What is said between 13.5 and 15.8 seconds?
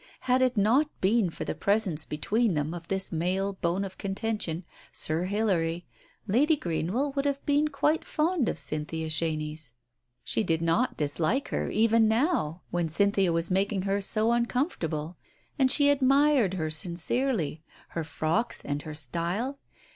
making her so uncomfortable, and